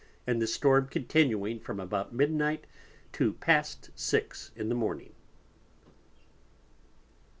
[0.25, 2.65] and the Storm continuing from about Midnight
[3.13, 5.13] to past Six in the Morning.